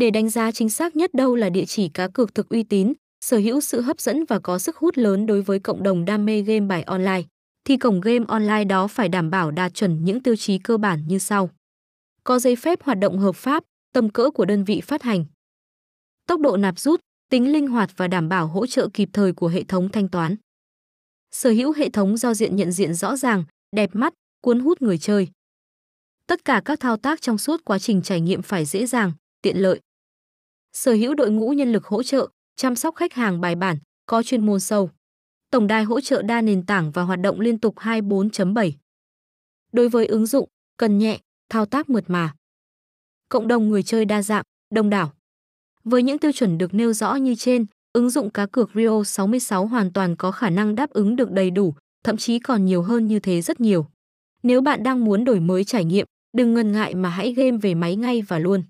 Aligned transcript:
Để 0.00 0.10
đánh 0.10 0.30
giá 0.30 0.52
chính 0.52 0.70
xác 0.70 0.96
nhất 0.96 1.14
đâu 1.14 1.36
là 1.36 1.48
địa 1.48 1.64
chỉ 1.64 1.88
cá 1.88 2.08
cược 2.08 2.34
thực 2.34 2.48
uy 2.48 2.62
tín, 2.62 2.92
sở 3.20 3.36
hữu 3.36 3.60
sự 3.60 3.80
hấp 3.80 4.00
dẫn 4.00 4.24
và 4.24 4.38
có 4.38 4.58
sức 4.58 4.76
hút 4.76 4.98
lớn 4.98 5.26
đối 5.26 5.42
với 5.42 5.58
cộng 5.58 5.82
đồng 5.82 6.04
đam 6.04 6.24
mê 6.24 6.42
game 6.42 6.66
bài 6.66 6.82
online, 6.82 7.22
thì 7.64 7.76
cổng 7.76 8.00
game 8.00 8.24
online 8.28 8.64
đó 8.64 8.86
phải 8.86 9.08
đảm 9.08 9.30
bảo 9.30 9.50
đạt 9.50 9.74
chuẩn 9.74 10.04
những 10.04 10.22
tiêu 10.22 10.36
chí 10.36 10.58
cơ 10.58 10.76
bản 10.76 11.04
như 11.08 11.18
sau. 11.18 11.50
Có 12.24 12.38
giấy 12.38 12.56
phép 12.56 12.82
hoạt 12.82 12.98
động 12.98 13.18
hợp 13.18 13.36
pháp, 13.36 13.64
tầm 13.92 14.10
cỡ 14.10 14.30
của 14.30 14.44
đơn 14.44 14.64
vị 14.64 14.80
phát 14.80 15.02
hành. 15.02 15.24
Tốc 16.26 16.40
độ 16.40 16.56
nạp 16.56 16.78
rút, 16.78 17.00
tính 17.30 17.52
linh 17.52 17.66
hoạt 17.66 17.90
và 17.96 18.08
đảm 18.08 18.28
bảo 18.28 18.46
hỗ 18.46 18.66
trợ 18.66 18.88
kịp 18.94 19.08
thời 19.12 19.32
của 19.32 19.48
hệ 19.48 19.64
thống 19.64 19.88
thanh 19.88 20.08
toán. 20.08 20.36
Sở 21.30 21.50
hữu 21.50 21.72
hệ 21.72 21.90
thống 21.90 22.16
giao 22.16 22.34
diện 22.34 22.56
nhận 22.56 22.72
diện 22.72 22.94
rõ 22.94 23.16
ràng, 23.16 23.44
đẹp 23.76 23.90
mắt, 23.92 24.14
cuốn 24.42 24.60
hút 24.60 24.82
người 24.82 24.98
chơi. 24.98 25.28
Tất 26.26 26.44
cả 26.44 26.62
các 26.64 26.80
thao 26.80 26.96
tác 26.96 27.22
trong 27.22 27.38
suốt 27.38 27.64
quá 27.64 27.78
trình 27.78 28.02
trải 28.02 28.20
nghiệm 28.20 28.42
phải 28.42 28.64
dễ 28.64 28.86
dàng, 28.86 29.12
tiện 29.42 29.56
lợi. 29.56 29.80
Sở 30.72 30.92
hữu 30.92 31.14
đội 31.14 31.30
ngũ 31.30 31.50
nhân 31.50 31.72
lực 31.72 31.84
hỗ 31.86 32.02
trợ, 32.02 32.28
chăm 32.56 32.76
sóc 32.76 32.94
khách 32.94 33.12
hàng 33.12 33.40
bài 33.40 33.54
bản, 33.54 33.76
có 34.06 34.22
chuyên 34.22 34.46
môn 34.46 34.60
sâu. 34.60 34.90
Tổng 35.50 35.66
đài 35.66 35.84
hỗ 35.84 36.00
trợ 36.00 36.22
đa 36.22 36.40
nền 36.40 36.66
tảng 36.66 36.90
và 36.90 37.02
hoạt 37.02 37.20
động 37.20 37.40
liên 37.40 37.58
tục 37.58 37.74
24.7. 37.76 38.72
Đối 39.72 39.88
với 39.88 40.06
ứng 40.06 40.26
dụng, 40.26 40.48
cần 40.76 40.98
nhẹ, 40.98 41.18
thao 41.48 41.66
tác 41.66 41.90
mượt 41.90 42.04
mà. 42.10 42.34
Cộng 43.28 43.48
đồng 43.48 43.68
người 43.68 43.82
chơi 43.82 44.04
đa 44.04 44.22
dạng, 44.22 44.44
đông 44.74 44.90
đảo. 44.90 45.12
Với 45.84 46.02
những 46.02 46.18
tiêu 46.18 46.32
chuẩn 46.32 46.58
được 46.58 46.74
nêu 46.74 46.92
rõ 46.92 47.14
như 47.14 47.34
trên, 47.34 47.66
ứng 47.92 48.10
dụng 48.10 48.30
cá 48.30 48.46
cược 48.46 48.70
Rio 48.74 49.04
66 49.04 49.66
hoàn 49.66 49.92
toàn 49.92 50.16
có 50.16 50.30
khả 50.30 50.50
năng 50.50 50.74
đáp 50.74 50.90
ứng 50.90 51.16
được 51.16 51.30
đầy 51.30 51.50
đủ, 51.50 51.74
thậm 52.04 52.16
chí 52.16 52.38
còn 52.38 52.64
nhiều 52.64 52.82
hơn 52.82 53.06
như 53.06 53.20
thế 53.20 53.42
rất 53.42 53.60
nhiều. 53.60 53.86
Nếu 54.42 54.60
bạn 54.60 54.82
đang 54.82 55.04
muốn 55.04 55.24
đổi 55.24 55.40
mới 55.40 55.64
trải 55.64 55.84
nghiệm, 55.84 56.06
đừng 56.32 56.54
ngần 56.54 56.72
ngại 56.72 56.94
mà 56.94 57.08
hãy 57.08 57.34
game 57.34 57.56
về 57.56 57.74
máy 57.74 57.96
ngay 57.96 58.22
và 58.22 58.38
luôn. 58.38 58.62